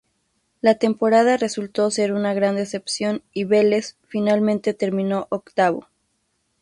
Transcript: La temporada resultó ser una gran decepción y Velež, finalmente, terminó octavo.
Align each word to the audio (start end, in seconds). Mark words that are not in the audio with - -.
La 0.61 0.79
temporada 0.79 1.37
resultó 1.37 1.91
ser 1.91 2.11
una 2.11 2.33
gran 2.33 2.55
decepción 2.55 3.21
y 3.33 3.43
Velež, 3.43 3.97
finalmente, 4.07 4.73
terminó 4.73 5.27
octavo. 5.29 5.89